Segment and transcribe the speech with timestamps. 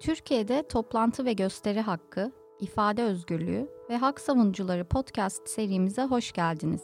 [0.00, 6.82] Türkiye'de toplantı ve gösteri hakkı, ifade özgürlüğü ve hak savunucuları podcast serimize hoş geldiniz.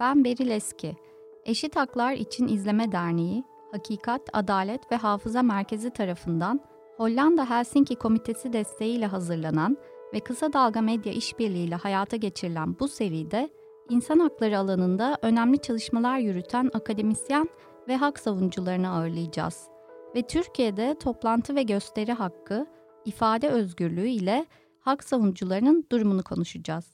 [0.00, 0.96] Ben Beril Eski.
[1.44, 6.60] Eşit Haklar İçin İzleme Derneği, Hakikat, Adalet ve Hafıza Merkezi tarafından
[6.96, 9.76] Hollanda Helsinki Komitesi desteğiyle hazırlanan
[10.14, 13.50] ve Kısa Dalga Medya işbirliğiyle hayata geçirilen bu seride
[13.88, 17.48] insan hakları alanında önemli çalışmalar yürüten akademisyen
[17.88, 19.75] ve hak savunucularını ağırlayacağız.
[20.16, 22.66] Ve Türkiye'de toplantı ve gösteri hakkı,
[23.04, 24.46] ifade özgürlüğü ile
[24.80, 26.84] hak savunucularının durumunu konuşacağız.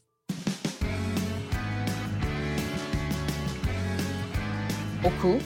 [5.01, 5.39] Oku,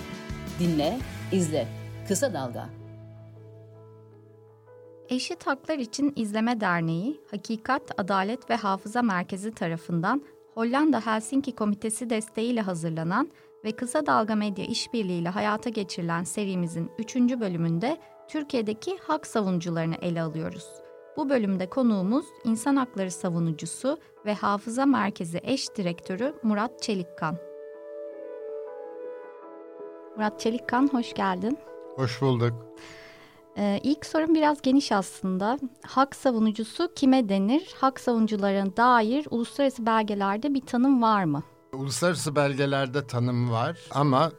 [0.61, 0.99] dinle,
[1.33, 1.69] izle.
[2.09, 2.69] Kısa Dalga.
[5.09, 10.23] Eşit Haklar İçin İzleme Derneği, Hakikat, Adalet ve Hafıza Merkezi tarafından
[10.55, 13.31] Hollanda Helsinki Komitesi desteğiyle hazırlanan
[13.67, 17.17] ve Kısa Dalga Medya işbirliğiyle hayata geçirilen serimizin 3.
[17.17, 17.97] bölümünde
[18.29, 20.67] Türkiye'deki hak savunucularını ele alıyoruz.
[21.17, 27.37] Bu bölümde konuğumuz insan hakları savunucusu ve Hafıza Merkezi eş direktörü Murat Çelikkan.
[30.17, 31.59] Murat Çelikkan hoş geldin.
[31.97, 32.53] Hoş bulduk.
[33.59, 35.59] Ee, ilk sorum biraz geniş aslında.
[35.87, 37.75] Hak savunucusu kime denir?
[37.81, 41.43] Hak savunucularına dair uluslararası belgelerde bir tanım var mı?
[41.77, 44.33] Uluslararası belgelerde tanım var ama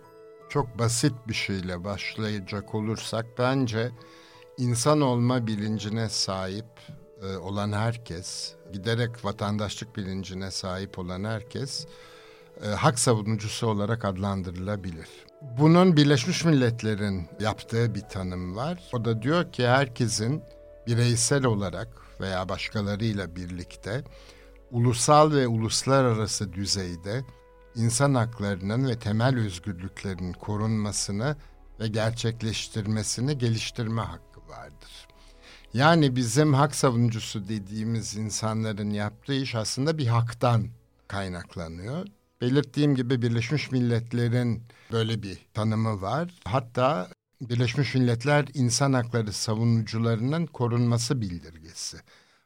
[0.49, 3.91] çok basit bir şeyle başlayacak olursak bence
[4.57, 6.65] insan olma bilincine sahip
[7.23, 11.87] e, olan herkes, giderek vatandaşlık bilincine sahip olan herkes
[12.63, 15.07] e, hak savunucusu olarak adlandırılabilir.
[15.41, 18.89] Bunun Birleşmiş Milletler'in yaptığı bir tanım var.
[18.93, 20.43] O da diyor ki herkesin
[20.87, 21.87] bireysel olarak
[22.21, 24.03] veya başkalarıyla birlikte
[24.71, 27.23] ulusal ve uluslararası düzeyde
[27.75, 31.35] insan haklarının ve temel özgürlüklerin korunmasını
[31.79, 35.07] ve gerçekleştirmesini geliştirme hakkı vardır.
[35.73, 40.67] Yani bizim hak savunucusu dediğimiz insanların yaptığı iş aslında bir haktan
[41.07, 42.07] kaynaklanıyor.
[42.41, 46.33] Belirttiğim gibi Birleşmiş Milletler'in böyle bir tanımı var.
[46.45, 47.09] Hatta
[47.41, 51.97] Birleşmiş Milletler İnsan Hakları Savunucularının Korunması Bildirgesi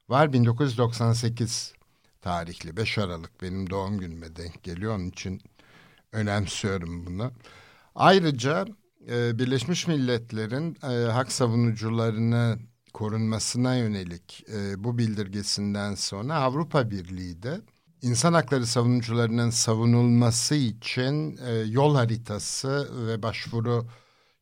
[0.10, 1.74] var 1998
[2.22, 5.42] tarihli 5 Aralık benim doğum günüme denk geliyor onun için
[6.12, 7.32] önemsiyorum bunu.
[7.96, 8.66] Ayrıca
[9.10, 12.60] e, Birleşmiş Milletler'in e, hak savunucularını
[12.94, 17.62] korunmasına yönelik e, bu bildirgesinden sonra Avrupa Birliği de
[18.02, 23.88] insan hakları savunucularının savunulması için e, yol haritası ve başvuru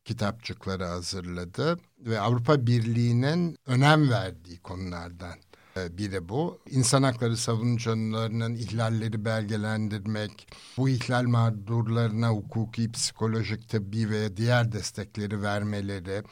[0.04, 5.38] kitapçıkları hazırladı ve Avrupa Birliği'nin önem verdiği konulardan
[5.76, 6.58] biri bu.
[6.70, 16.22] İnsan hakları savunucularının ihlalleri belgelendirmek, bu ihlal mağdurlarına hukuki, psikolojik, tıbbi ve diğer destekleri vermeleri,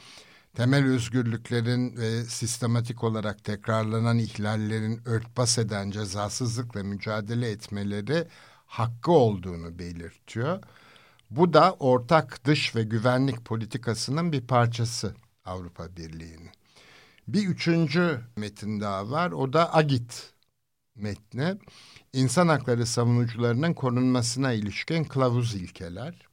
[0.55, 8.27] temel özgürlüklerin ve sistematik olarak tekrarlanan ihlallerin örtbas eden cezasızlıkla mücadele etmeleri
[8.65, 10.63] hakkı olduğunu belirtiyor.
[11.29, 16.58] Bu da ortak dış ve güvenlik politikasının bir parçası Avrupa Birliği'nin.
[17.33, 19.31] Bir üçüncü metin daha var.
[19.31, 20.33] O da Agit
[20.95, 21.57] metni.
[22.13, 26.29] İnsan hakları savunucularının korunmasına ilişkin kılavuz ilkeler.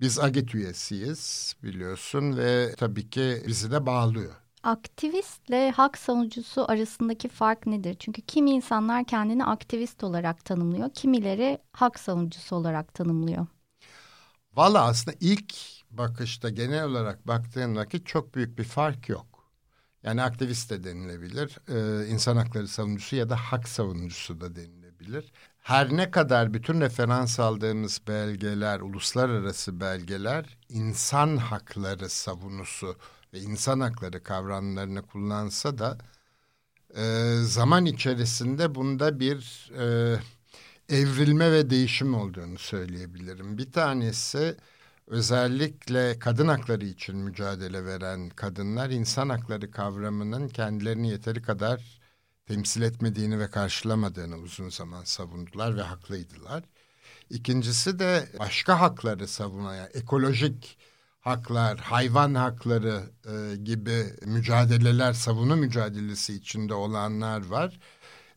[0.00, 4.34] Biz Agit üyesiyiz biliyorsun ve tabii ki bizi de bağlıyor.
[4.62, 7.96] Aktivistle hak savunucusu arasındaki fark nedir?
[7.98, 13.46] Çünkü kimi insanlar kendini aktivist olarak tanımlıyor, kimileri hak savunucusu olarak tanımlıyor.
[14.56, 15.54] Valla aslında ilk
[15.90, 19.26] bakışta genel olarak baktığın vakit çok büyük bir fark yok.
[20.02, 25.32] Yani aktivist de denilebilir, ee, insan hakları savunucusu ya da hak savunucusu da denilebilir.
[25.62, 32.96] Her ne kadar bütün referans aldığımız belgeler, uluslararası belgeler insan hakları savunusu
[33.32, 35.98] ve insan hakları kavramlarını kullansa da
[36.96, 40.16] e, zaman içerisinde bunda bir e,
[40.88, 43.58] evrilme ve değişim olduğunu söyleyebilirim.
[43.58, 44.56] Bir tanesi
[45.10, 52.00] özellikle kadın hakları için mücadele veren kadınlar insan hakları kavramının kendilerini yeteri kadar
[52.46, 56.64] temsil etmediğini ve karşılamadığını uzun zaman savundular ve haklıydılar.
[57.30, 60.78] İkincisi de başka hakları savunan, ekolojik
[61.20, 67.78] haklar, hayvan hakları e, gibi mücadeleler, savunu mücadelesi içinde olanlar var.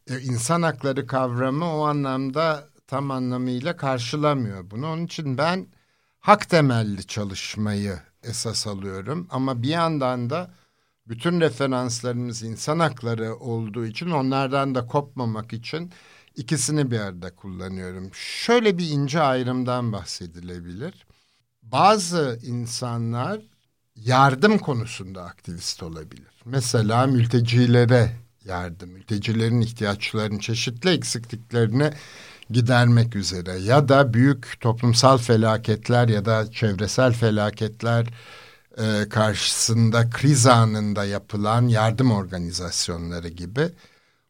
[0.09, 4.88] E, insan hakları kavramı o anlamda tam anlamıyla karşılamıyor bunu.
[4.88, 5.68] Onun için ben
[6.24, 10.54] hak temelli çalışmayı esas alıyorum ama bir yandan da
[11.08, 15.92] bütün referanslarımız insan hakları olduğu için onlardan da kopmamak için
[16.36, 18.10] ikisini bir arada kullanıyorum.
[18.14, 21.06] Şöyle bir ince ayrımdan bahsedilebilir.
[21.64, 23.42] Bazı insanlar
[23.96, 26.42] yardım konusunda aktivist olabilir.
[26.46, 28.12] Mesela mültecilere
[28.46, 31.92] yardım, mültecilerin ihtiyaçlarını, çeşitli eksikliklerini
[32.50, 38.07] gidermek üzere ya da büyük toplumsal felaketler ya da çevresel felaketler
[38.78, 43.69] e, karşısında kriz anında yapılan yardım organizasyonları gibi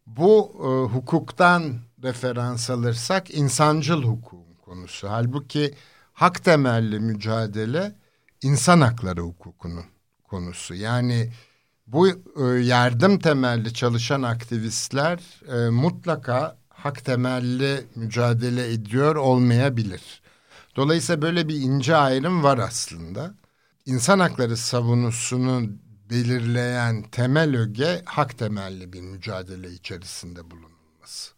[0.08, 1.74] bu e, hukuktan
[2.04, 5.10] referans alırsak insancıl hukukun konusu.
[5.10, 5.74] Halbuki
[6.14, 7.96] hak temelli mücadele
[8.42, 9.86] insan hakları hukukunun
[10.24, 10.74] konusu.
[10.76, 11.32] Yani
[11.88, 20.22] bu e, yardım temelli çalışan aktivistler e, mutlaka hak temelli mücadele ediyor olmayabilir.
[20.76, 23.34] Dolayısıyla böyle bir ince ayrım var aslında.
[23.86, 25.70] İnsan hakları savunusunu
[26.10, 31.34] belirleyen temel öge hak temelli bir mücadele içerisinde bulunulması.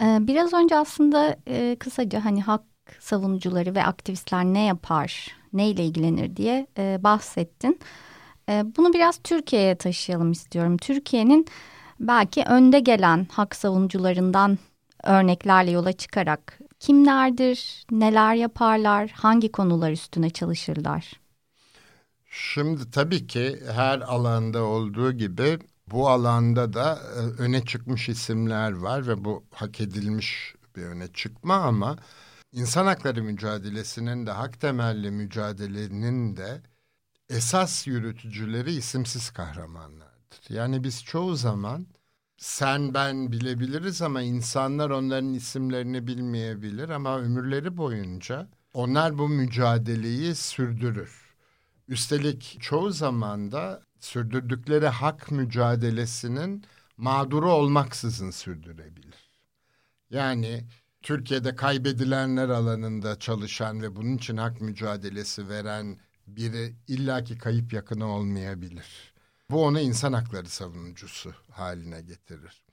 [0.00, 2.62] Ee, biraz önce aslında e, kısaca hani hak
[3.00, 7.80] savunucuları ve aktivistler ne yapar, neyle ilgilenir diye e, bahsettin.
[8.48, 10.76] E, bunu biraz Türkiye'ye taşıyalım istiyorum.
[10.76, 11.46] Türkiye'nin
[12.02, 14.58] belki önde gelen hak savunucularından
[15.02, 21.12] örneklerle yola çıkarak kimlerdir, neler yaparlar, hangi konular üstüne çalışırlar?
[22.30, 29.06] Şimdi tabii ki her alanda olduğu gibi bu alanda da e, öne çıkmış isimler var
[29.06, 31.96] ve bu hak edilmiş bir öne çıkma ama
[32.52, 36.62] insan hakları mücadelesinin de hak temelli mücadelenin de
[37.28, 40.11] esas yürütücüleri isimsiz kahramanlardır.
[40.48, 41.86] Yani biz çoğu zaman
[42.36, 51.34] sen ben bilebiliriz ama insanlar onların isimlerini bilmeyebilir ama ömürleri boyunca onlar bu mücadeleyi sürdürür.
[51.88, 56.64] Üstelik çoğu zaman da sürdürdükleri hak mücadelesinin
[56.96, 59.30] mağduru olmaksızın sürdürebilir.
[60.10, 60.64] Yani
[61.02, 69.11] Türkiye'de kaybedilenler alanında çalışan ve bunun için hak mücadelesi veren biri illaki kayıp yakını olmayabilir.
[69.52, 72.64] Bu onu insan hakları savunucusu haline getirir.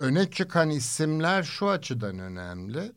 [0.00, 2.92] Öne çıkan isimler şu açıdan önemli.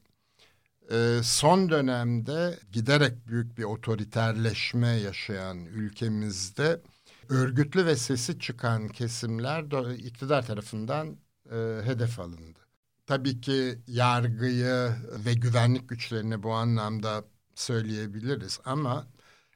[0.91, 6.81] Ee, son dönemde giderek büyük bir otoriterleşme yaşayan ülkemizde
[7.29, 11.17] örgütlü ve sesi çıkan kesimler iktidar tarafından
[11.51, 12.59] e, hedef alındı.
[13.05, 14.89] Tabii ki yargıyı
[15.25, 17.23] ve güvenlik güçlerini bu anlamda
[17.55, 19.07] söyleyebiliriz ama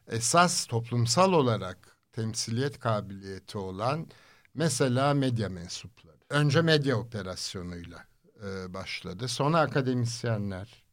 [0.08, 4.08] esas toplumsal olarak temsiliyet kabiliyeti olan
[4.54, 6.18] mesela medya mensupları.
[6.30, 8.06] Önce medya operasyonuyla
[8.44, 9.28] e, başladı.
[9.28, 10.84] Sonra akademisyenler,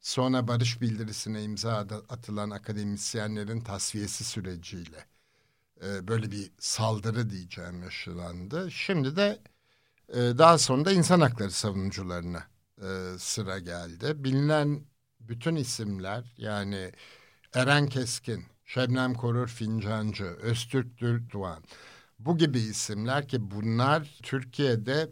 [0.00, 1.76] sonra barış bildirisine imza
[2.08, 5.06] atılan akademisyenlerin tasfiyesi süreciyle
[5.84, 8.70] e, böyle bir saldırı diyeceğim yaşandı.
[8.70, 9.38] Şimdi de
[10.08, 12.44] e, daha sonra da insan hakları savunucularına
[12.82, 14.24] e, sıra geldi.
[14.24, 14.84] Bilinen
[15.20, 16.92] bütün isimler yani
[17.54, 21.62] Eren Keskin, Şebnem Korur Fincancı, Öztürk Dürtdoğan
[22.18, 25.10] bu gibi isimler ki bunlar Türkiye'de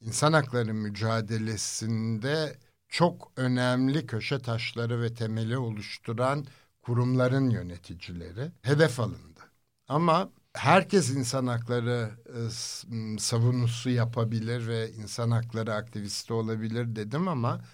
[0.00, 2.58] insan hakları mücadelesinde
[2.88, 6.46] çok önemli köşe taşları ve temeli oluşturan
[6.82, 9.40] kurumların yöneticileri hedef alındı.
[9.88, 17.64] Ama herkes insan hakları e, savunusu yapabilir ve insan hakları aktivisti olabilir dedim ama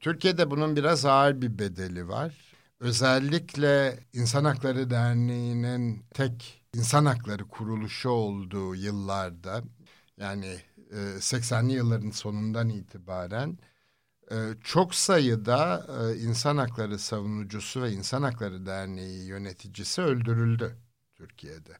[0.00, 2.45] Türkiye'de bunun biraz ağır bir bedeli var.
[2.80, 9.62] Özellikle İnsan Hakları Derneği'nin tek insan hakları kuruluşu olduğu yıllarda
[10.16, 10.60] yani
[10.90, 13.58] e, 80'li yılların sonundan itibaren
[14.30, 20.76] e, çok sayıda e, insan hakları savunucusu ve İnsan Hakları Derneği yöneticisi öldürüldü
[21.14, 21.72] Türkiye'de.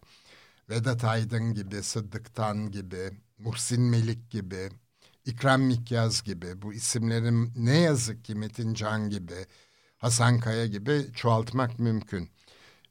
[0.71, 4.71] Vedat Aydın gibi, Sıddıktan gibi, Muhsin Melik gibi,
[5.25, 9.47] İkram Mikyaz gibi bu isimlerin ne yazık ki Metin Can gibi,
[9.99, 12.31] Hasan Kaya gibi çoğaltmak mümkün.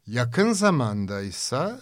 [0.08, 1.80] Yakın zamanda ise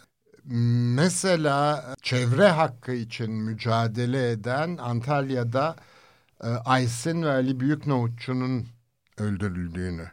[0.96, 5.76] mesela çevre hakkı için mücadele eden Antalya'da
[6.44, 8.68] e, Aysin ve Ali Büyüknohutçu'nun
[9.18, 10.12] öldürüldüğünü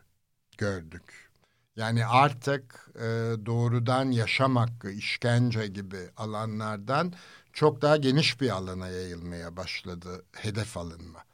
[0.59, 1.31] gördük.
[1.76, 3.00] Yani artık e,
[3.47, 7.12] doğrudan yaşam hakkı, işkence gibi alanlardan
[7.52, 11.25] çok daha geniş bir alana yayılmaya başladı hedef alınma.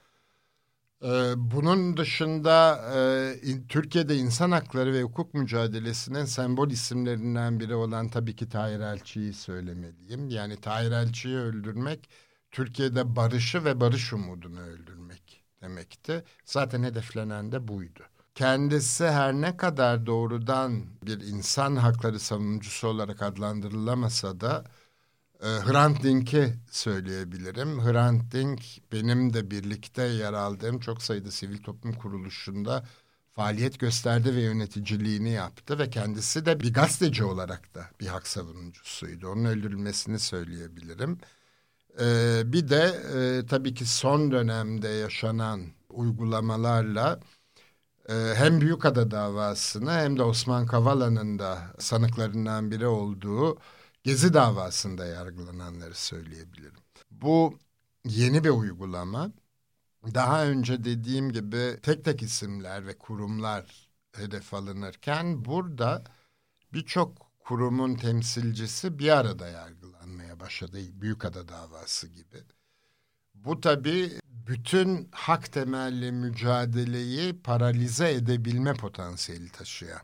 [1.02, 8.36] E, bunun dışında e, Türkiye'de insan hakları ve hukuk mücadelesinin sembol isimlerinden biri olan tabii
[8.36, 10.28] ki Tahir Elçi'yi söylemeliyim.
[10.28, 12.08] Yani Tahir Elçi'yi öldürmek
[12.50, 16.24] Türkiye'de barışı ve barış umudunu öldürmek demekti.
[16.44, 18.02] Zaten hedeflenen de buydu
[18.36, 24.64] kendisi her ne kadar doğrudan bir insan hakları savunucusu olarak adlandırılamasa da
[25.46, 27.80] e, Hrant Dink'i söyleyebilirim.
[27.80, 28.60] Hrant Dink
[28.92, 32.84] benim de birlikte yer aldığım çok sayıda sivil toplum kuruluşunda
[33.34, 39.28] faaliyet gösterdi ve yöneticiliğini yaptı ve kendisi de bir gazeteci olarak da bir hak savunucusuydu.
[39.28, 41.18] Onun öldürülmesini söyleyebilirim.
[42.00, 42.82] Ee, bir de
[43.16, 47.20] e, tabii ki son dönemde yaşanan uygulamalarla
[48.08, 53.58] e, hem Büyükada davasını hem de Osman Kavala'nın da sanıklarından biri olduğu
[54.06, 56.80] Gezi davasında yargılananları söyleyebilirim.
[57.10, 57.58] Bu
[58.04, 59.32] yeni bir uygulama.
[60.14, 66.04] Daha önce dediğim gibi tek tek isimler ve kurumlar hedef alınırken burada
[66.72, 70.78] birçok kurumun temsilcisi bir arada yargılanmaya başladı.
[70.92, 72.42] Büyükada davası gibi.
[73.34, 80.02] Bu tabii bütün hak temelli mücadeleyi paralize edebilme potansiyeli taşıyan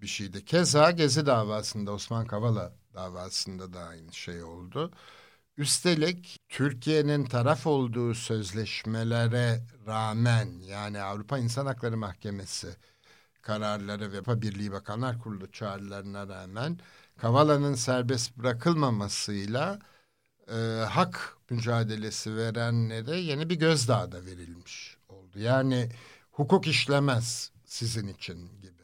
[0.00, 0.44] bir şeydi.
[0.44, 4.92] Keza Gezi davasında Osman Kavala davasında da aynı şey oldu.
[5.56, 12.76] Üstelik Türkiye'nin taraf olduğu sözleşmelere rağmen yani Avrupa İnsan Hakları Mahkemesi
[13.42, 16.78] kararları ve Birliği Bakanlar Kurulu çağrılarına rağmen
[17.16, 19.78] Kavala'nın serbest bırakılmamasıyla
[20.48, 20.54] e,
[20.90, 25.38] hak mücadelesi verenlere yeni bir gözdağı da verilmiş oldu.
[25.38, 25.88] Yani
[26.32, 28.82] hukuk işlemez sizin için gibi.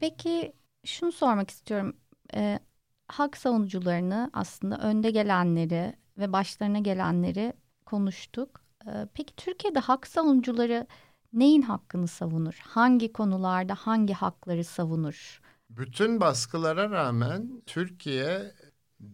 [0.00, 0.52] Peki
[0.84, 1.96] şunu sormak istiyorum.
[2.34, 2.58] E,
[3.08, 7.52] hak savunucularını aslında önde gelenleri ve başlarına gelenleri
[7.86, 8.60] konuştuk.
[8.86, 10.86] E, peki Türkiye'de hak savunucuları
[11.32, 12.60] neyin hakkını savunur?
[12.62, 15.40] Hangi konularda hangi hakları savunur?
[15.70, 18.54] Bütün baskılara rağmen Türkiye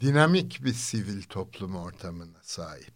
[0.00, 2.94] dinamik bir sivil toplum ortamına sahip.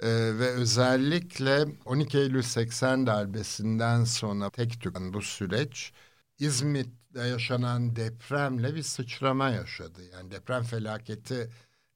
[0.00, 5.92] Ee, ve özellikle 12 Eylül 80 darbesinden sonra tek tük bu süreç
[6.38, 10.00] İzmit'te yaşanan depremle bir sıçrama yaşadı.
[10.12, 11.50] Yani deprem felaketi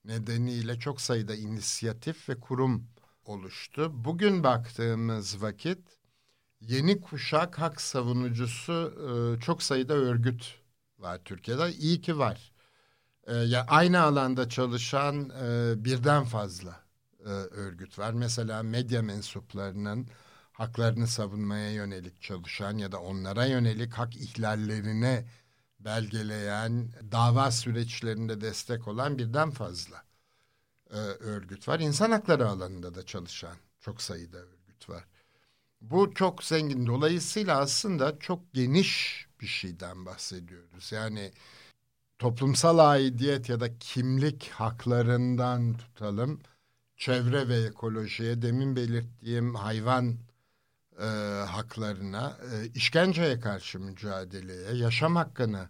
[0.05, 2.87] nedeniyle çok sayıda inisiyatif ve kurum
[3.25, 4.05] oluştu.
[4.05, 5.79] Bugün baktığımız vakit
[6.61, 10.55] yeni kuşak hak savunucusu e, çok sayıda örgüt
[10.99, 11.73] var Türkiye'de.
[11.73, 12.53] İyi ki var.
[13.27, 16.81] E, ya aynı alanda çalışan e, birden fazla
[17.51, 18.13] örgüt var.
[18.13, 20.09] Mesela medya mensuplarının
[20.61, 25.25] haklarını savunmaya yönelik çalışan ya da onlara yönelik hak ihlallerine
[25.79, 30.05] belgeleyen, dava süreçlerinde destek olan birden fazla
[30.91, 31.81] e, örgüt var.
[31.81, 35.05] İnsan hakları alanında da çalışan çok sayıda örgüt var.
[35.81, 36.87] Bu çok zengin.
[36.87, 40.93] Dolayısıyla aslında çok geniş bir şeyden bahsediyoruz.
[40.93, 41.33] Yani
[42.19, 46.41] toplumsal aidiyet ya da kimlik haklarından tutalım
[46.97, 50.30] çevre ve ekolojiye demin belirttiğim hayvan
[51.01, 51.05] e,
[51.47, 55.69] haklarına, e, işkenceye karşı mücadeleye, yaşam hakkını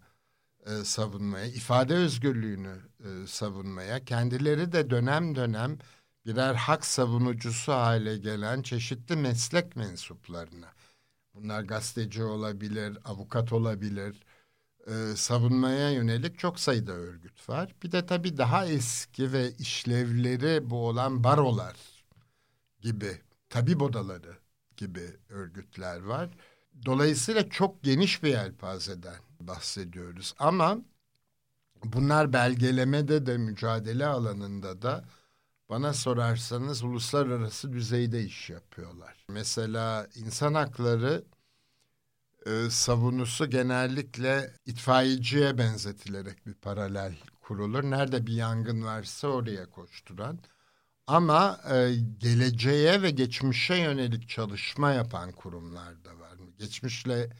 [0.66, 5.78] e, savunmaya, ifade özgürlüğünü e, savunmaya, kendileri de dönem dönem
[6.26, 10.68] birer hak savunucusu hale gelen çeşitli meslek mensuplarına.
[11.34, 14.20] Bunlar gazeteci olabilir, avukat olabilir,
[14.86, 17.74] e, savunmaya yönelik çok sayıda örgüt var.
[17.82, 21.76] Bir de tabii daha eski ve işlevleri bu olan barolar
[22.80, 24.39] gibi, tabip odaları
[24.80, 26.30] gibi örgütler var.
[26.86, 30.34] Dolayısıyla çok geniş bir yelpazeden bahsediyoruz.
[30.38, 30.78] Ama
[31.84, 35.04] bunlar belgelemede de mücadele alanında da
[35.68, 39.24] bana sorarsanız uluslararası düzeyde iş yapıyorlar.
[39.28, 41.24] Mesela insan hakları
[42.46, 47.82] e, savunusu genellikle itfaiyeciye benzetilerek bir paralel kurulur.
[47.82, 50.38] Nerede bir yangın varsa oraya koşturan.
[51.10, 56.38] Ama e, geleceğe ve geçmişe yönelik çalışma yapan kurumlar da var.
[56.58, 57.30] Geçmişle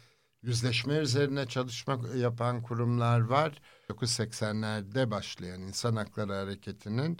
[0.43, 3.62] yüzleşme üzerine çalışma yapan kurumlar var.
[3.89, 7.19] 1980'lerde başlayan insan hakları hareketinin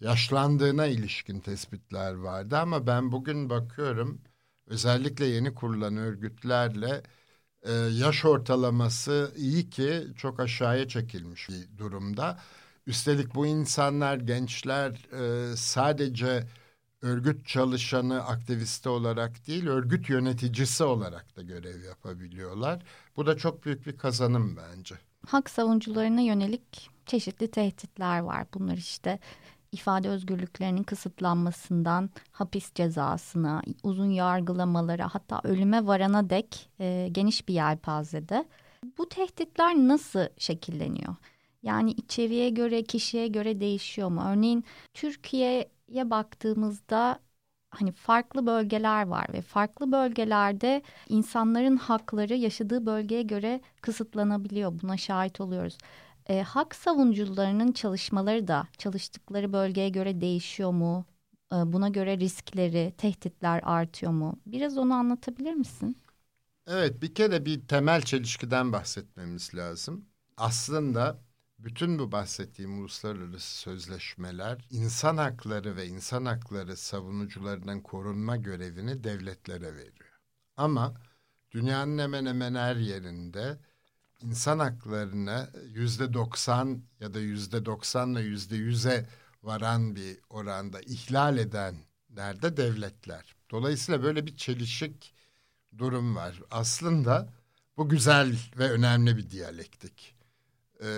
[0.00, 2.56] yaşlandığına ilişkin tespitler vardı.
[2.58, 4.20] Ama ben bugün bakıyorum
[4.66, 7.02] özellikle yeni kurulan örgütlerle
[7.62, 12.38] e, yaş ortalaması iyi ki çok aşağıya çekilmiş bir durumda.
[12.86, 16.46] Üstelik bu insanlar, gençler e, sadece
[17.02, 22.82] örgüt çalışanı, aktivisti olarak değil, örgüt yöneticisi olarak da görev yapabiliyorlar.
[23.16, 24.94] Bu da çok büyük bir kazanım bence.
[25.26, 28.46] Hak savunucularına yönelik çeşitli tehditler var.
[28.54, 29.18] Bunlar işte
[29.72, 38.48] ifade özgürlüklerinin kısıtlanmasından hapis cezasına, uzun yargılamalara hatta ölüme varana dek e, geniş bir yelpazede.
[38.98, 41.16] Bu tehditler nasıl şekilleniyor?
[41.62, 44.22] Yani içeriye göre, kişiye göre değişiyor mu?
[44.28, 44.64] Örneğin
[44.94, 47.20] Türkiye'ye baktığımızda
[47.70, 54.80] hani farklı bölgeler var ve farklı bölgelerde insanların hakları yaşadığı bölgeye göre kısıtlanabiliyor.
[54.82, 55.78] Buna şahit oluyoruz.
[56.26, 61.04] E, hak savunucularının çalışmaları da çalıştıkları bölgeye göre değişiyor mu?
[61.52, 64.40] E, buna göre riskleri, tehditler artıyor mu?
[64.46, 65.96] Biraz onu anlatabilir misin?
[66.66, 70.08] Evet bir kere bir temel çelişkiden bahsetmemiz lazım.
[70.36, 71.22] Aslında
[71.64, 80.20] bütün bu bahsettiğim uluslararası sözleşmeler insan hakları ve insan hakları savunucularının korunma görevini devletlere veriyor.
[80.56, 80.94] Ama
[81.50, 83.58] dünyanın hemen hemen her yerinde
[84.22, 89.08] insan haklarını yüzde doksan ya da yüzde doksanla yüzde yüze
[89.42, 93.34] varan bir oranda ihlal edenler de devletler.
[93.50, 95.14] Dolayısıyla böyle bir çelişik
[95.78, 96.42] durum var.
[96.50, 97.32] Aslında
[97.76, 100.19] bu güzel ve önemli bir diyalektik.
[100.80, 100.88] Ee,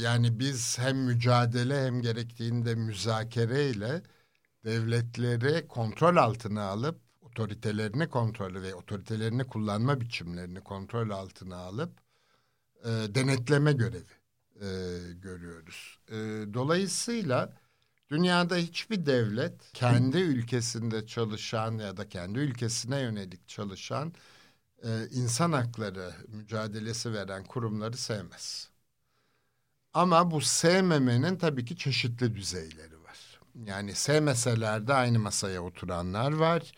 [0.00, 4.02] yani biz hem mücadele hem gerektiğinde müzakere ile
[4.64, 11.92] devletleri kontrol altına alıp otoritelerini kontrolü ve otoritelerini kullanma biçimlerini kontrol altına alıp
[12.84, 14.04] e, denetleme görevi
[14.60, 14.68] e,
[15.12, 15.98] görüyoruz.
[16.08, 16.14] E,
[16.54, 17.52] dolayısıyla
[18.10, 24.12] dünyada hiçbir devlet kendi ülkesinde çalışan ya da kendi ülkesine yönelik çalışan
[24.84, 28.71] e, insan hakları mücadelesi veren kurumları sevmez.
[29.94, 33.40] Ama bu sevmemenin tabii ki çeşitli düzeyleri var.
[33.54, 36.72] Yani sevmeseler de aynı masaya oturanlar var.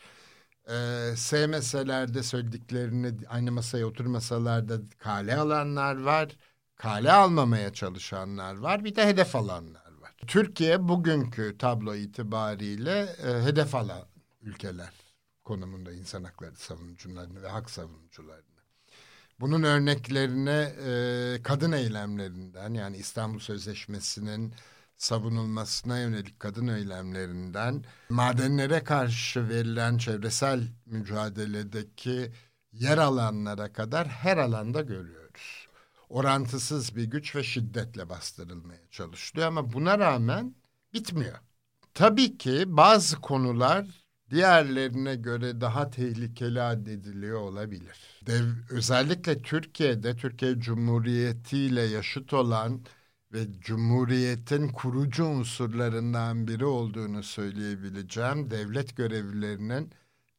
[0.68, 6.36] Ee, sevmeseler de söylediklerini aynı masaya oturmasalar da kale alanlar var.
[6.76, 8.84] Kale almamaya çalışanlar var.
[8.84, 10.14] Bir de hedef alanlar var.
[10.26, 14.06] Türkiye bugünkü tablo itibariyle e, hedef alan
[14.42, 14.92] ülkeler
[15.44, 18.53] konumunda insan hakları savunucularını ve hak savunucularını.
[19.40, 24.54] Bunun örneklerine e, kadın eylemlerinden yani İstanbul Sözleşmesi'nin
[24.96, 32.32] savunulmasına yönelik kadın eylemlerinden madenlere karşı verilen çevresel mücadeledeki
[32.72, 35.68] yer alanlara kadar her alanda görüyoruz.
[36.08, 40.54] Orantısız bir güç ve şiddetle bastırılmaya çalışılıyor ama buna rağmen
[40.92, 41.38] bitmiyor.
[41.94, 48.20] Tabii ki bazı konular diğerlerine göre daha tehlikeli addediliyor olabilir.
[48.26, 52.80] Dev, özellikle Türkiye'de Türkiye Cumhuriyeti ile yaşıt olan
[53.32, 59.90] ve Cumhuriyet'in kurucu unsurlarından biri olduğunu söyleyebileceğim devlet görevlilerinin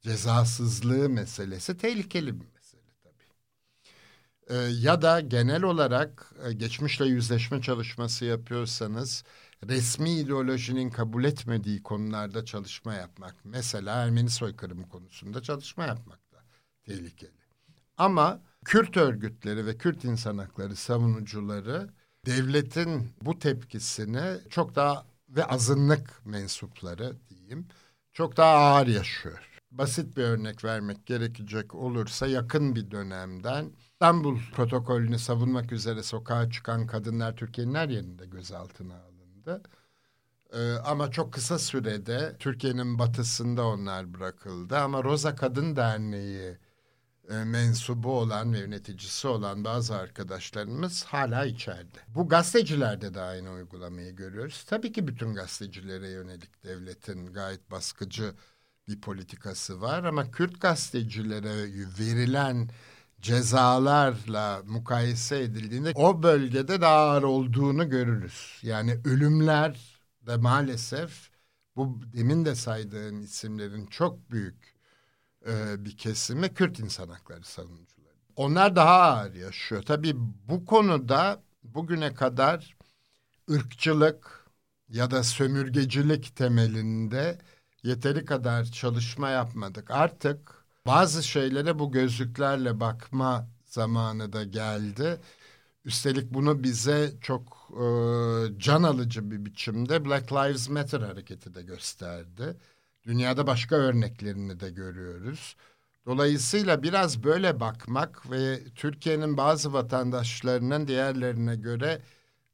[0.01, 3.23] cezasızlığı meselesi tehlikeli bir mesele tabii.
[4.49, 9.23] Ee, ya da genel olarak e, geçmişle yüzleşme çalışması yapıyorsanız
[9.63, 16.43] resmi ideolojinin kabul etmediği konularda çalışma yapmak, mesela Ermeni soykırımı konusunda çalışma yapmak da
[16.83, 17.31] tehlikeli.
[17.97, 21.89] Ama Kürt örgütleri ve Kürt insan hakları savunucuları
[22.25, 27.67] devletin bu tepkisini çok daha ve azınlık mensupları diyeyim
[28.13, 29.49] çok daha ağır yaşıyor.
[29.71, 36.87] Basit bir örnek vermek gerekecek olursa yakın bir dönemden İstanbul protokolünü savunmak üzere sokağa çıkan
[36.87, 39.14] kadınlar Türkiye'nin her yerinde gözaltına
[39.47, 39.61] alındı.
[40.53, 44.77] Ee, ama çok kısa sürede Türkiye'nin batısında onlar bırakıldı.
[44.77, 46.57] Ama Roza Kadın Derneği
[47.29, 51.99] e, mensubu olan ve yöneticisi olan bazı arkadaşlarımız hala içeride.
[52.07, 54.63] Bu gazetecilerde de aynı uygulamayı görüyoruz.
[54.63, 58.33] Tabii ki bütün gazetecilere yönelik devletin gayet baskıcı
[58.87, 61.53] bir politikası var ama Kürt gazetecilere
[61.99, 62.69] verilen
[63.21, 68.59] cezalarla mukayese edildiğinde o bölgede daha ağır olduğunu görürüz.
[68.61, 71.29] Yani ölümler de maalesef
[71.75, 74.75] bu demin de saydığın isimlerin çok büyük
[75.47, 78.15] e, bir kesimi Kürt insan hakları savunucuları.
[78.35, 79.83] Onlar daha ağır yaşıyor.
[79.83, 80.13] Tabii
[80.47, 82.77] bu konuda bugüne kadar
[83.51, 84.45] ırkçılık
[84.89, 87.39] ya da sömürgecilik temelinde
[87.83, 89.91] yeteri kadar çalışma yapmadık.
[89.91, 95.19] Artık bazı şeylere bu gözlüklerle bakma zamanı da geldi.
[95.85, 97.85] Üstelik bunu bize çok e,
[98.57, 102.57] can alıcı bir biçimde Black Lives Matter hareketi de gösterdi.
[103.05, 105.55] Dünyada başka örneklerini de görüyoruz.
[106.05, 112.01] Dolayısıyla biraz böyle bakmak ve Türkiye'nin bazı vatandaşlarının diğerlerine göre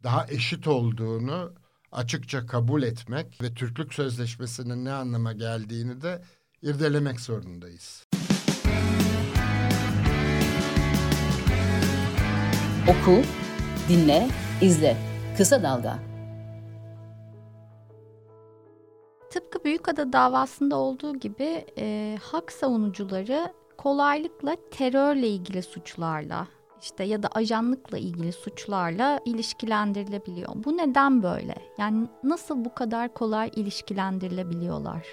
[0.04, 1.54] daha eşit olduğunu
[1.92, 6.24] açıkça kabul etmek ve Türklük Sözleşmesi'nin ne anlama geldiğini de
[6.62, 8.11] irdelemek zorundayız.
[12.92, 13.22] Oku,
[13.90, 14.28] dinle,
[14.62, 14.98] izle.
[15.38, 16.00] Kısa Dalga.
[19.30, 26.48] Tıpkı Büyükada davasında olduğu gibi e, hak savunucuları kolaylıkla terörle ilgili suçlarla
[26.82, 30.50] işte ya da ajanlıkla ilgili suçlarla ilişkilendirilebiliyor.
[30.56, 31.56] Bu neden böyle?
[31.78, 35.08] Yani nasıl bu kadar kolay ilişkilendirilebiliyorlar?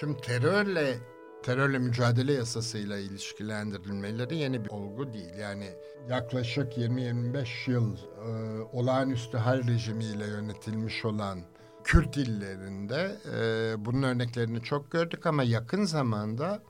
[0.00, 0.94] Şimdi terörle
[1.42, 5.34] terörle mücadele yasasıyla ilişkilendirilmeleri yeni bir olgu değil.
[5.38, 5.70] Yani
[6.08, 11.40] yaklaşık 20-25 yıl e, olağanüstü hal rejimiyle yönetilmiş olan
[11.84, 16.62] Kürt illerinde e, bunun örneklerini çok gördük ama yakın zamanda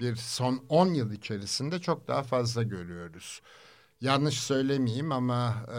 [0.00, 3.42] bir son 10 yıl içerisinde çok daha fazla görüyoruz.
[4.00, 5.72] Yanlış söylemeyeyim ama e,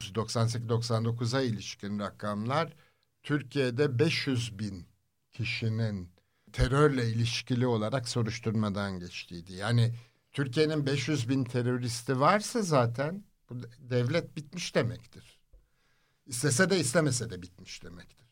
[0.00, 2.76] 1998-99'a ilişkin rakamlar
[3.22, 4.86] Türkiye'de 500 bin
[5.32, 6.15] kişinin
[6.56, 9.52] terörle ilişkili olarak soruşturmadan geçtiydi.
[9.52, 9.94] Yani
[10.32, 15.40] Türkiye'nin 500 bin teröristi varsa zaten bu devlet bitmiş demektir.
[16.26, 18.26] İstese de istemese de bitmiş demektir.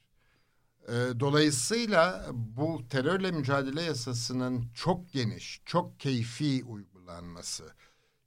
[0.88, 7.72] Ee, dolayısıyla bu terörle mücadele yasasının çok geniş, çok keyfi uygulanması,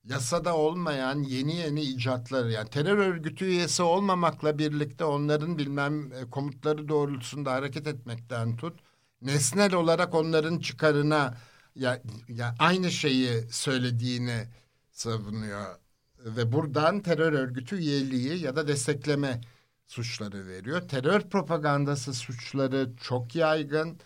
[0.04, 6.88] yasada olmayan yeni yeni icatları yani terör örgütü üyesi olmamakla birlikte onların bilmem e, komutları
[6.88, 8.87] doğrultusunda hareket etmekten tut
[9.22, 11.38] nesnel olarak onların çıkarına
[11.76, 14.48] ya, ya aynı şeyi söylediğini
[14.92, 15.76] savunuyor
[16.20, 19.42] ve buradan terör örgütü üyeliği ya da destekleme
[19.88, 20.82] suçları veriyor.
[20.88, 24.00] Terör propagandası suçları çok yaygın.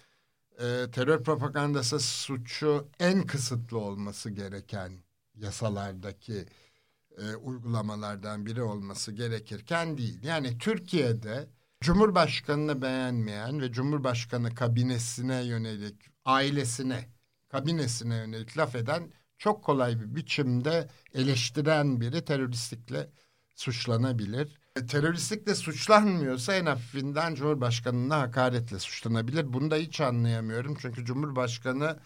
[0.60, 4.92] Ee, terör propagandası suçu en kısıtlı olması gereken
[5.36, 6.46] yasalardaki
[7.18, 10.24] e, uygulamalardan biri olması gerekirken değil.
[10.24, 11.48] Yani Türkiye'de
[11.82, 17.10] Cumhurbaşkanını beğenmeyen ve Cumhurbaşkanı kabinesine yönelik, ailesine,
[17.50, 23.10] kabinesine yönelik laf eden çok kolay bir biçimde eleştiren biri teröristlikle
[23.56, 24.60] suçlanabilir.
[24.76, 29.54] E, teröristlikle suçlanmıyorsa en hafifinden Cumhurbaşkanı'na hakaretle suçlanabilir.
[29.54, 30.78] Bunu da hiç anlayamıyorum.
[30.82, 32.00] Çünkü Cumhurbaşkanı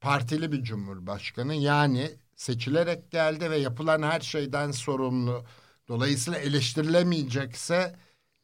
[0.00, 1.54] partili bir Cumhurbaşkanı.
[1.54, 5.44] Yani seçilerek geldi ve yapılan her şeyden sorumlu.
[5.88, 7.94] Dolayısıyla eleştirilemeyecekse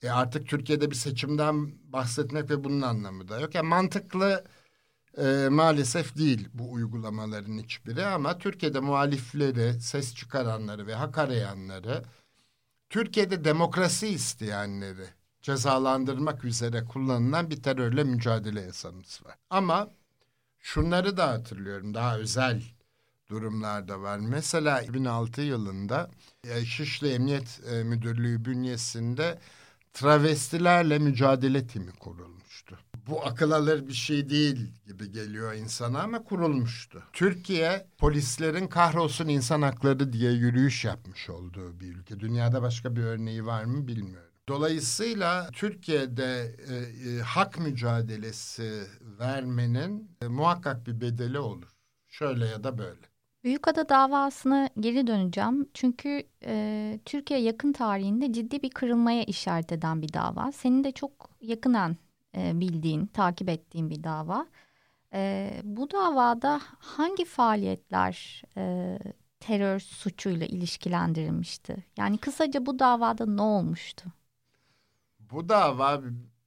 [0.02, 3.54] e artık Türkiye'de bir seçimden bahsetmek ve bunun anlamı da yok.
[3.54, 4.44] Yani mantıklı
[5.18, 12.04] e, maalesef değil bu uygulamaların hiçbiri ama Türkiye'de muhalifleri, ses çıkaranları ve hak arayanları,
[12.90, 15.06] Türkiye'de demokrasi isteyenleri
[15.42, 19.34] cezalandırmak üzere kullanılan bir terörle mücadele yasamız var.
[19.50, 19.90] Ama
[20.60, 22.62] şunları da hatırlıyorum daha özel
[23.30, 24.18] durumlarda var.
[24.18, 26.10] Mesela 2006 yılında
[26.44, 29.38] e, Şişli Emniyet e, Müdürlüğü bünyesinde
[29.98, 32.78] travestilerle mücadele timi kurulmuştu.
[33.06, 37.02] Bu akıl alır bir şey değil gibi geliyor insana ama kurulmuştu.
[37.12, 42.20] Türkiye polislerin kahrolsun insan hakları diye yürüyüş yapmış olduğu bir ülke.
[42.20, 44.30] Dünyada başka bir örneği var mı bilmiyorum.
[44.48, 46.74] Dolayısıyla Türkiye'de e,
[47.10, 48.82] e, hak mücadelesi
[49.18, 51.68] vermenin e, muhakkak bir bedeli olur.
[52.08, 53.08] Şöyle ya da böyle.
[53.44, 55.68] Büyükada davasına geri döneceğim.
[55.74, 60.52] Çünkü e, Türkiye yakın tarihinde ciddi bir kırılmaya işaret eden bir dava.
[60.52, 61.96] Senin de çok yakından
[62.36, 64.46] e, bildiğin, takip ettiğin bir dava.
[65.14, 68.98] E, bu davada hangi faaliyetler e,
[69.40, 71.84] terör suçuyla ilişkilendirilmişti?
[71.96, 74.04] Yani kısaca bu davada ne olmuştu?
[75.18, 76.00] Bu dava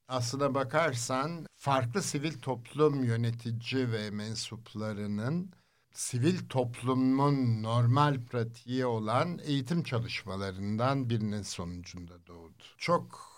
[0.08, 5.50] aslına bakarsan farklı sivil toplum yönetici ve mensuplarının
[5.92, 12.62] sivil toplumun normal pratiği olan eğitim çalışmalarından birinin sonucunda doğdu.
[12.78, 13.32] Çok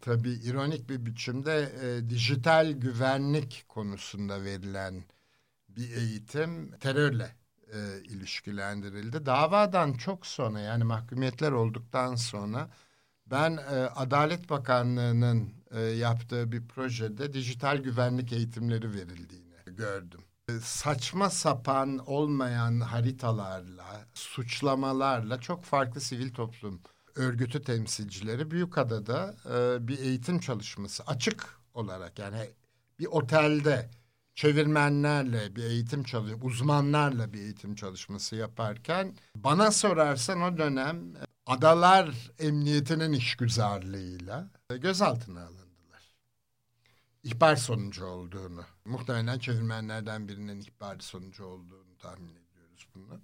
[0.00, 5.04] tabii ironik bir biçimde e, dijital güvenlik konusunda verilen
[5.68, 7.36] bir eğitim terörle
[7.72, 9.26] e, ilişkilendirildi.
[9.26, 12.70] Davadan çok sonra yani mahkumiyetler olduktan sonra
[13.26, 20.20] ben e, Adalet Bakanlığı'nın e, yaptığı bir projede dijital güvenlik eğitimleri verildiğini gördüm
[20.62, 26.80] saçma sapan olmayan haritalarla, suçlamalarla çok farklı sivil toplum
[27.14, 32.50] örgütü temsilcileri Büyükada'da e, bir eğitim çalışması açık olarak yani
[32.98, 33.90] bir otelde
[34.34, 40.98] çevirmenlerle bir eğitim çalışması, uzmanlarla bir eğitim çalışması yaparken bana sorarsan o dönem
[41.46, 45.67] Adalar Emniyeti'nin işgüzarlığıyla gözaltına alındı
[47.22, 53.20] ihbar sonucu olduğunu, muhtemelen çevirmenlerden birinin ihbar sonucu olduğunu tahmin ediyoruz bunu.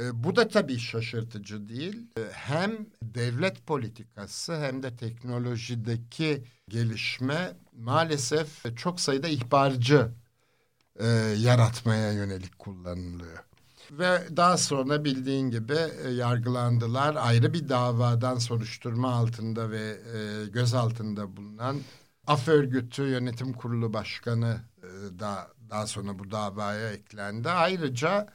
[0.00, 2.06] E, bu da tabii şaşırtıcı değil.
[2.18, 10.10] E, hem devlet politikası hem de teknolojideki gelişme maalesef çok sayıda ihbarcı
[10.96, 11.06] e,
[11.38, 13.44] yaratmaya yönelik kullanılıyor.
[13.90, 17.16] Ve daha sonra bildiğin gibi e, yargılandılar.
[17.18, 21.76] Ayrı bir davadan soruşturma altında ve e, gözaltında bulunan
[22.26, 27.50] Af Örgütü Yönetim Kurulu Başkanı e, da daha sonra bu davaya eklendi.
[27.50, 28.26] Ayrıca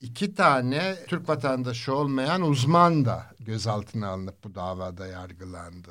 [0.00, 5.88] iki tane Türk vatandaşı olmayan uzman da gözaltına alınıp bu davada yargılandı.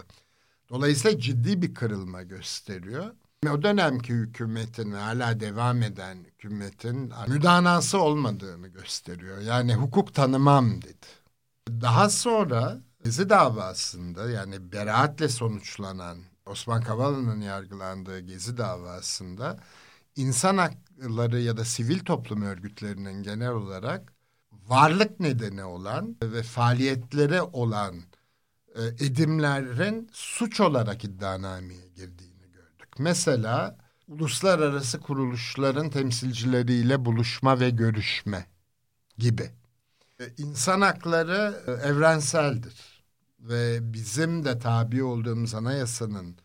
[0.69, 3.05] Dolayısıyla ciddi bir kırılma gösteriyor.
[3.51, 9.41] O dönemki hükümetin hala devam eden hükümetin müdanası olmadığını gösteriyor.
[9.41, 11.07] Yani hukuk tanımam dedi.
[11.69, 19.59] Daha sonra Gezi davasında yani beraatle sonuçlanan Osman Kavala'nın yargılandığı Gezi davasında
[20.15, 24.13] insan hakları ya da sivil toplum örgütlerinin genel olarak
[24.51, 27.95] varlık nedeni olan ve faaliyetleri olan
[28.75, 32.89] e, edimlerin suç olarak iddianameye girdiğini gördük.
[32.99, 38.47] Mesela uluslararası kuruluşların temsilcileriyle buluşma ve görüşme
[39.17, 39.51] gibi.
[40.19, 42.96] E, insan hakları e, evrenseldir
[43.39, 46.35] ve bizim de tabi olduğumuz anayasanın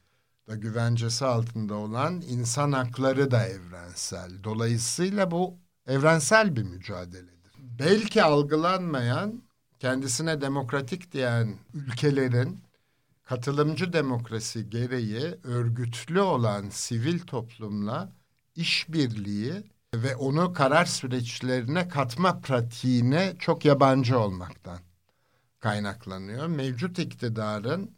[0.48, 4.44] da güvencesi altında olan insan hakları da evrensel.
[4.44, 7.52] Dolayısıyla bu evrensel bir mücadeledir.
[7.58, 9.42] Belki algılanmayan,
[9.78, 12.60] kendisine demokratik diyen ülkelerin
[13.22, 18.12] katılımcı demokrasi gereği örgütlü olan sivil toplumla
[18.56, 19.52] işbirliği
[19.94, 24.78] ve onu karar süreçlerine katma pratiğine çok yabancı olmaktan
[25.62, 26.46] kaynaklanıyor.
[26.46, 27.90] Mevcut iktidarın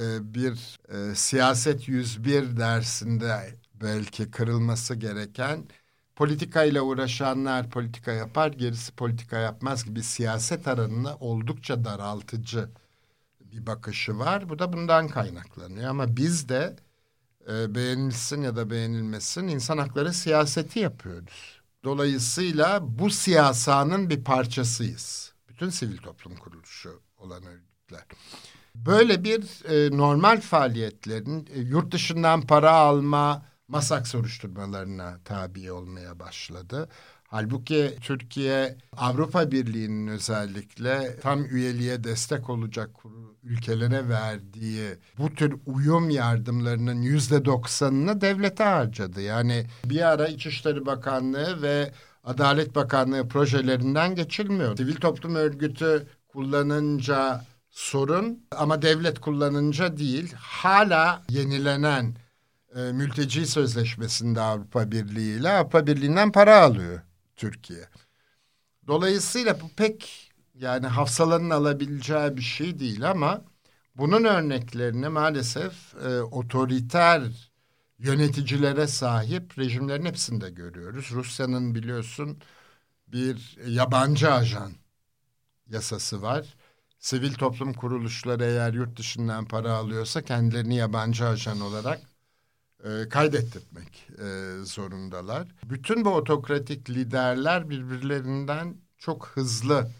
[0.00, 5.68] e, bir e, siyaset 101 dersinde belki kırılması gereken
[6.16, 12.68] politika ile uğraşanlar politika yapar gerisi politika yapmaz gibi siyaset aranını oldukça daraltıcı
[13.40, 14.48] bir bakışı var.
[14.48, 16.76] Bu da bundan kaynaklanıyor ama biz de
[17.52, 21.60] e, beğenilsin ya da beğenilmesin insan hakları siyaseti yapıyoruz.
[21.84, 25.29] Dolayısıyla bu siyasanın bir parçasıyız.
[25.60, 28.04] Bütün sivil toplum kuruluşu olan örgütler.
[28.74, 36.88] Böyle bir e, normal faaliyetlerin e, yurt dışından para alma, masak soruşturmalarına tabi olmaya başladı.
[37.28, 42.90] Halbuki Türkiye Avrupa Birliği'nin özellikle tam üyeliğe destek olacak
[43.42, 49.20] ülkelere verdiği bu tür uyum yardımlarının yüzde doksanını devlete harcadı.
[49.20, 51.92] Yani bir ara İçişleri Bakanlığı ve
[52.30, 54.76] Adalet Bakanlığı projelerinden geçilmiyor.
[54.76, 60.34] Sivil toplum örgütü kullanınca sorun ama devlet kullanınca değil.
[60.36, 62.14] Hala yenilenen
[62.76, 67.00] e, mülteci sözleşmesinde Avrupa Birliği ile Avrupa Birliği'nden para alıyor
[67.36, 67.88] Türkiye.
[68.86, 73.40] Dolayısıyla bu pek yani hafsalanın alabileceği bir şey değil ama
[73.96, 77.49] bunun örneklerini maalesef e, otoriter
[78.00, 81.10] yöneticilere sahip rejimlerin hepsinde görüyoruz.
[81.12, 82.38] Rusya'nın biliyorsun
[83.08, 84.72] bir yabancı ajan
[85.70, 86.56] yasası var.
[86.98, 92.00] Sivil toplum kuruluşları eğer yurt dışından para alıyorsa kendilerini yabancı ajan olarak
[92.84, 95.48] e, kaydettirmek e, zorundalar.
[95.64, 99.90] Bütün bu otokratik liderler birbirlerinden çok hızlı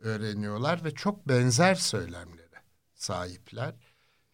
[0.00, 2.62] öğreniyorlar ve çok benzer söylemlere
[2.94, 3.74] sahipler.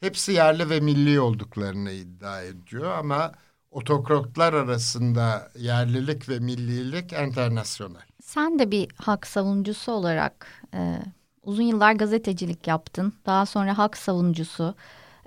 [0.04, 3.32] Hepsi yerli ve milli olduklarını iddia ediyor ama
[3.70, 8.02] otokratlar arasında yerlilik ve millilik internasyonel.
[8.22, 10.98] Sen de bir hak savunucusu olarak e,
[11.42, 13.12] uzun yıllar gazetecilik yaptın.
[13.26, 14.74] Daha sonra hak savunucusu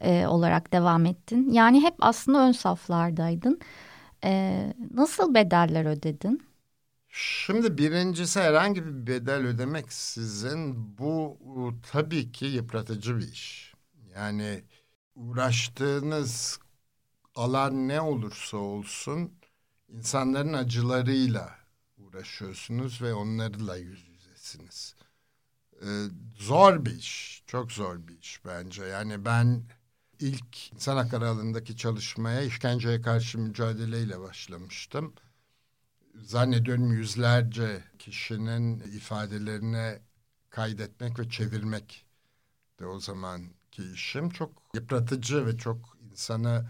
[0.01, 1.51] e, olarak devam ettin.
[1.51, 3.59] Yani hep aslında ön saflardaydın.
[4.23, 6.43] E, nasıl bedeller ödedin?
[7.09, 11.37] Şimdi birincisi herhangi bir bedel ödemek sizin bu
[11.91, 13.76] tabii ki yıpratıcı bir iş.
[14.17, 14.63] Yani
[15.15, 16.59] uğraştığınız
[17.35, 19.33] alan ne olursa olsun
[19.89, 21.59] insanların acılarıyla
[21.97, 24.95] uğraşıyorsunuz ve onlarla yüz yüzesiniz.
[25.81, 26.05] Ee,
[26.39, 28.83] zor bir iş, çok zor bir iş bence.
[28.85, 29.63] Yani ben
[30.19, 35.13] ilk insan hakları alanındaki çalışmaya işkenceye karşı mücadeleyle başlamıştım.
[36.15, 39.99] Zannediyorum yüzlerce kişinin ifadelerini
[40.49, 42.05] kaydetmek ve çevirmek
[42.79, 42.99] de o
[43.83, 44.29] işim.
[44.29, 46.65] Çok yıpratıcı ve çok insanı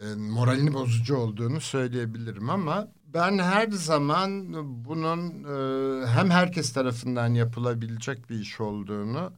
[0.00, 4.52] e, moralini bozucu olduğunu söyleyebilirim ama ben her zaman
[4.84, 9.32] bunun e, hem herkes tarafından yapılabilecek bir iş olduğunu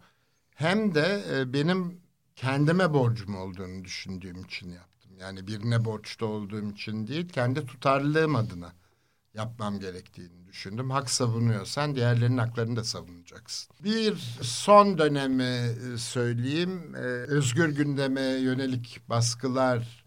[0.54, 2.00] hem de e, benim
[2.36, 5.10] kendime borcum olduğunu düşündüğüm için yaptım.
[5.20, 8.72] Yani birine borçlu olduğum için değil, kendi tutarlılığım adına
[9.36, 10.90] yapmam gerektiğini düşündüm.
[10.90, 13.76] Hak savunuyorsan diğerlerinin haklarını da savunacaksın.
[13.84, 15.42] Bir son dönemi
[15.94, 16.94] e, söyleyeyim.
[16.96, 20.04] Ee, özgür gündeme yönelik baskılar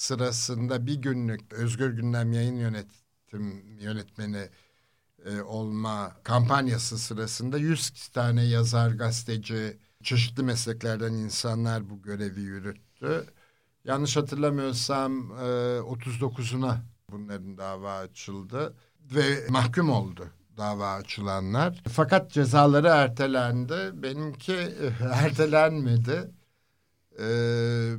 [0.00, 4.48] sırasında bir günlük Özgür Gündem yayın yönetim yönetmeni
[5.24, 13.26] e, olma kampanyası sırasında 100 tane yazar, gazeteci, çeşitli mesleklerden insanlar bu görevi yürüttü.
[13.84, 16.76] Yanlış hatırlamıyorsam e, 39'una
[17.12, 18.74] bunların dava açıldı
[19.14, 21.82] ve mahkum oldu dava açılanlar.
[21.92, 24.02] Fakat cezaları ertelendi.
[24.02, 26.30] Benimki e, ertelenmedi.
[27.20, 27.92] Ee,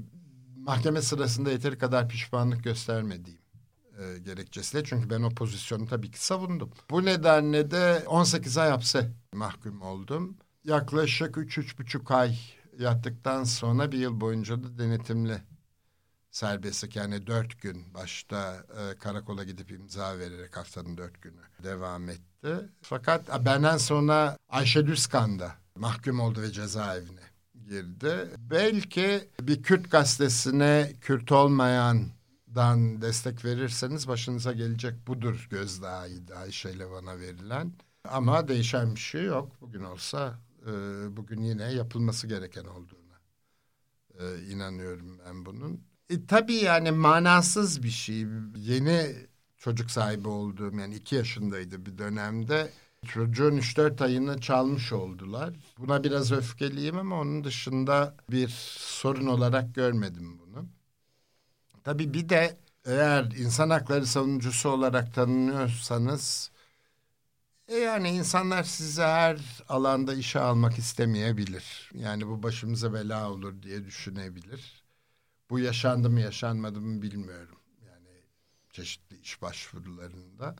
[0.57, 3.41] mahkeme sırasında yeteri kadar pişmanlık göstermediğim
[3.99, 4.83] e, gerekçesiyle.
[4.83, 6.71] Çünkü ben o pozisyonu tabii ki savundum.
[6.89, 12.39] Bu nedenle de 18 ay hapse mahkum oldum yaklaşık üç, üç buçuk ay
[12.79, 15.41] yattıktan sonra bir yıl boyunca da denetimli
[16.31, 22.55] serbestlik yani dört gün başta e, karakola gidip imza vererek haftanın dört günü devam etti.
[22.81, 27.21] Fakat benden sonra Ayşe Düzkan da mahkum oldu ve cezaevine
[27.65, 28.29] girdi.
[28.37, 37.19] Belki bir Kürt gazetesine Kürt olmayandan destek verirseniz başınıza gelecek budur gözdağıydı Ayşe ile bana
[37.19, 37.73] verilen.
[38.09, 39.61] Ama değişen bir şey yok.
[39.61, 40.71] Bugün olsa e,
[41.17, 43.19] bugün yine yapılması gereken olduğuna
[44.19, 45.90] e, inanıyorum ben bunun.
[46.09, 48.25] E, tabii yani manasız bir şey.
[48.55, 49.15] Yeni
[49.57, 52.71] çocuk sahibi olduğum yani iki yaşındaydı bir dönemde.
[53.07, 55.53] Çocuğun 3-4 ayını çalmış oldular.
[55.77, 60.65] Buna biraz öfkeliyim ama onun dışında bir sorun olarak görmedim bunu.
[61.83, 66.51] Tabii bir de eğer insan hakları savunucusu olarak tanınıyorsanız
[67.67, 69.37] e yani insanlar sizi her
[69.69, 71.91] alanda işe almak istemeyebilir.
[71.93, 74.80] Yani bu başımıza bela olur diye düşünebilir.
[75.51, 77.57] Bu yaşandı mı yaşanmadı mı bilmiyorum.
[77.87, 78.09] Yani
[78.69, 80.55] çeşitli iş başvurularında.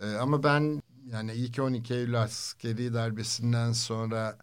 [0.00, 4.38] Ee, ama ben yani ilk 12 Eylül askeri darbesinden sonra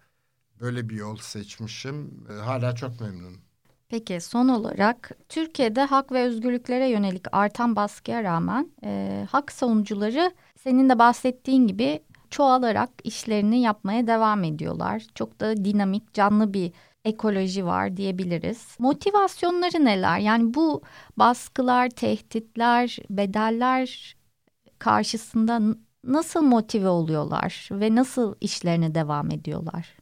[0.59, 2.27] böyle bir yol seçmişim.
[2.29, 3.41] Ee, hala çok memnunum.
[3.89, 10.31] Peki son olarak Türkiye'de hak ve özgürlüklere yönelik artan baskıya rağmen e, hak savunucuları
[10.63, 15.03] senin de bahsettiğin gibi çoğalarak işlerini yapmaya devam ediyorlar.
[15.15, 16.71] Çok da dinamik, canlı bir
[17.05, 18.75] ekoloji var diyebiliriz.
[18.79, 20.19] Motivasyonları neler?
[20.19, 20.81] Yani bu
[21.17, 24.15] baskılar, tehditler, bedeller
[24.79, 25.61] karşısında
[26.03, 29.97] nasıl motive oluyorlar ve nasıl işlerine devam ediyorlar?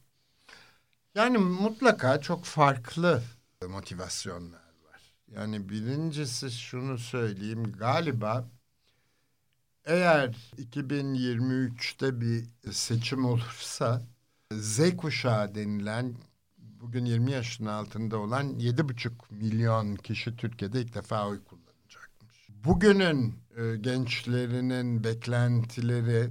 [1.14, 3.22] Yani mutlaka çok farklı
[3.68, 5.00] motivasyonlar var.
[5.28, 8.44] Yani birincisi şunu söyleyeyim galiba
[9.84, 14.02] eğer 2023'te bir seçim olursa
[14.52, 16.14] Z kuşağı denilen
[16.80, 22.48] bugün 20 yaşın altında olan 7,5 milyon kişi Türkiye'de ilk defa oy kullanacakmış.
[22.48, 26.30] Bugünün e, gençlerinin beklentileri,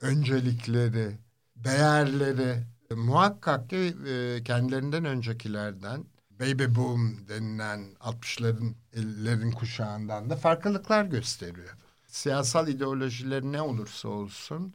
[0.00, 1.18] öncelikleri,
[1.56, 11.04] değerleri e, muhakkak ki e, kendilerinden öncekilerden baby boom denilen 60'ların 50'lerin kuşağından da farklılıklar
[11.04, 11.76] gösteriyor.
[12.06, 14.74] Siyasal ideolojileri ne olursa olsun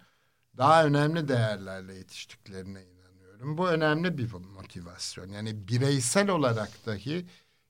[0.57, 2.96] daha önemli değerlerle yetiştiklerine
[3.37, 3.57] inanıyorum.
[3.57, 5.27] Bu önemli bir motivasyon.
[5.29, 7.25] Yani bireysel olarak dahi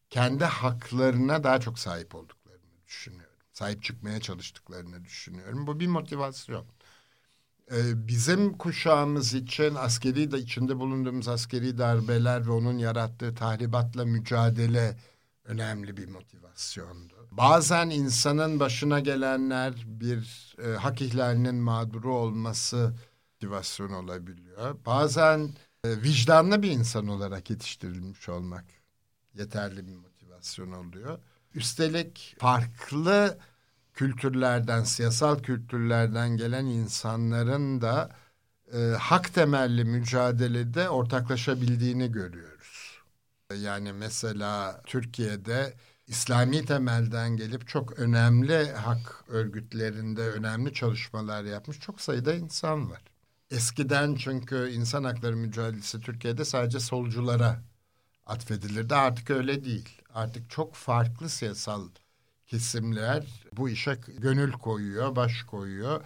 [0.10, 3.38] kendi haklarına daha çok sahip olduklarını düşünüyorum.
[3.54, 5.68] Sahip çıkmaya çalıştıklarını düşünüyorum.
[5.68, 6.66] Bu bir motivasyon.
[7.72, 14.98] Ee, bizim kuşağımız için askeri de içinde bulunduğumuz askeri darbeler ve onun yarattığı tahribatla mücadele
[15.46, 17.14] önemli bir motivasyondu.
[17.32, 22.94] Bazen insanın başına gelenler bir e, hak ihlalinin mağduru olması
[23.38, 24.78] motivasyon olabiliyor.
[24.86, 25.50] Bazen
[25.84, 28.66] e, vicdanlı bir insan olarak yetiştirilmiş olmak
[29.34, 31.20] yeterli bir motivasyon oluyor.
[31.56, 33.38] Üstelik farklı
[33.94, 38.16] kültürlerden, siyasal kültürlerden gelen insanların da
[38.74, 43.02] e, hak temelli mücadelede ortaklaşabildiğini görüyoruz.
[43.56, 45.74] Yani mesela Türkiye'de
[46.08, 53.17] İslami temelden gelip çok önemli hak örgütlerinde önemli çalışmalar yapmış çok sayıda insan var.
[53.52, 57.64] Eskiden çünkü insan hakları mücadelesi Türkiye'de sadece solculara
[58.26, 58.96] atfedilirdi.
[58.96, 60.02] Artık öyle değil.
[60.14, 61.90] Artık çok farklı siyasal
[62.48, 63.26] kesimler
[63.58, 66.06] bu işe gönül koyuyor, baş koyuyor.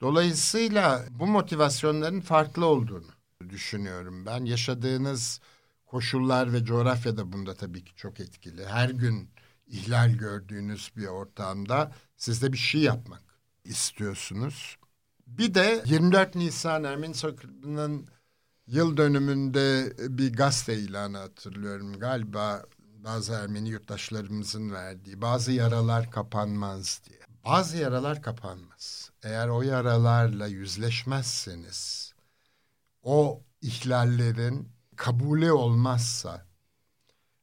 [0.00, 3.10] Dolayısıyla bu motivasyonların farklı olduğunu
[3.48, 4.44] düşünüyorum ben.
[4.44, 5.40] Yaşadığınız
[5.86, 8.66] koşullar ve coğrafya da bunda tabii ki çok etkili.
[8.66, 9.30] Her gün
[9.66, 13.22] ihlal gördüğünüz bir ortamda siz de bir şey yapmak
[13.64, 14.76] istiyorsunuz.
[15.26, 18.08] Bir de 24 Nisan Ermeni Soykırımı'nın
[18.66, 21.98] yıl dönümünde bir gazete ilanı hatırlıyorum.
[21.98, 27.20] Galiba bazı Ermeni yurttaşlarımızın verdiği bazı yaralar kapanmaz diye.
[27.44, 29.10] Bazı yaralar kapanmaz.
[29.22, 32.12] Eğer o yaralarla yüzleşmezseniz
[33.02, 36.46] o ihlallerin kabulü olmazsa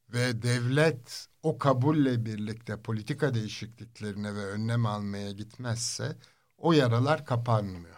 [0.09, 6.15] ve devlet o kabulle birlikte politika değişikliklerine ve önlem almaya gitmezse
[6.63, 7.95] o yaralar kapanmıyor.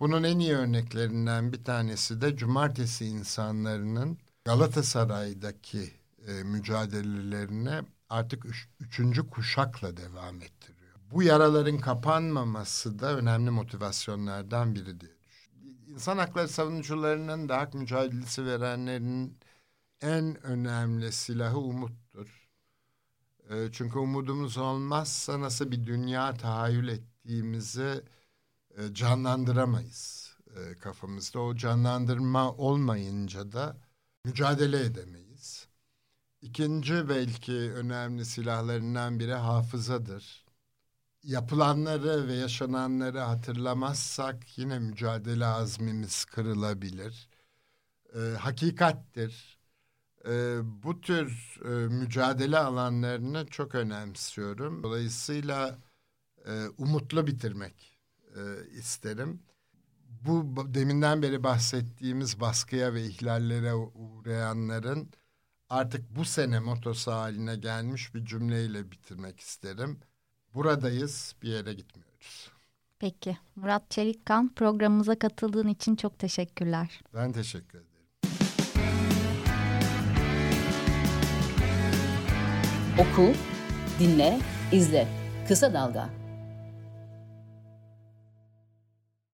[0.00, 5.92] Bunun en iyi örneklerinden bir tanesi de cumartesi insanlarının Galatasaray'daki
[6.26, 10.94] e, mücadelelerine artık üç, üçüncü kuşakla devam ettiriyor.
[11.10, 15.92] Bu yaraların kapanmaması da önemli motivasyonlardan biri diye düşünüyorum.
[15.94, 19.38] İnsan hakları savunucularının da hak mücadelesi verenlerin
[20.00, 22.48] en önemli silahı umuttur.
[23.50, 26.88] E, çünkü umudumuz olmazsa nasıl bir dünya tahayyül
[27.28, 28.02] ettiğimizi
[28.78, 31.40] e, canlandıramayız e, kafamızda.
[31.40, 33.76] O canlandırma olmayınca da
[34.24, 35.68] mücadele edemeyiz.
[36.42, 40.44] İkinci belki önemli silahlarından biri hafızadır.
[41.22, 47.28] Yapılanları ve yaşananları hatırlamazsak yine mücadele azmimiz kırılabilir.
[48.14, 49.58] E, hakikattir.
[50.28, 54.82] E, bu tür e, mücadele alanlarını çok önemsiyorum.
[54.82, 55.78] Dolayısıyla
[56.48, 58.00] e, umutlu bitirmek
[58.36, 58.40] e,
[58.78, 59.42] isterim.
[60.20, 65.08] Bu deminden beri bahsettiğimiz baskıya ve ihlallere uğrayanların
[65.70, 70.00] artık bu sene motosu haline gelmiş bir cümleyle bitirmek isterim.
[70.54, 72.50] Buradayız, bir yere gitmiyoruz.
[72.98, 73.38] Peki.
[73.56, 77.00] Murat Çelikkan programımıza katıldığın için çok teşekkürler.
[77.14, 77.88] Ben teşekkür ederim.
[82.98, 83.32] Oku,
[83.98, 84.40] dinle,
[84.72, 85.08] izle.
[85.48, 86.27] Kısa Dalga.